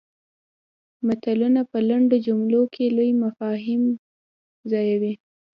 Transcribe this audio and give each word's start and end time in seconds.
متلونه 1.05 1.61
په 1.71 1.77
لنډو 1.89 2.17
جملو 2.27 2.61
کې 2.73 2.85
لوی 2.97 3.11
مفاهیم 3.23 3.83
ځایوي 4.71 5.13